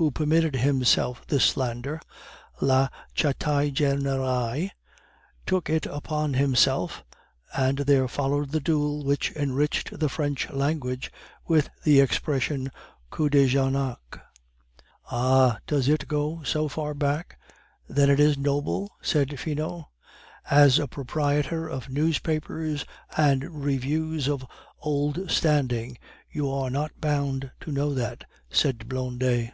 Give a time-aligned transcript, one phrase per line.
[0.00, 2.00] who permitted himself this slander,
[2.60, 2.86] La
[3.16, 4.70] Chataigneraie
[5.44, 7.02] took it upon himself,
[7.52, 11.10] and there followed the duel which enriched the French language
[11.48, 12.70] with the expression
[13.10, 14.20] coup de Jarnac."
[15.10, 15.56] "Oh!
[15.66, 17.36] does it go so far back?
[17.88, 19.86] Then it is noble?" said Finot.
[20.48, 22.84] "As a proprietor of newspapers
[23.16, 24.46] and reviews of
[24.78, 25.98] old standing,
[26.30, 29.50] you are not bound to know that," said Blondet.